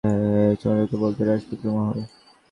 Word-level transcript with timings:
এই 0.47 0.55
মহলকে 0.61 0.73
লোকে 0.77 0.95
বলত 1.01 1.17
রাজপুতানীর 1.21 1.73
মহল। 1.75 1.97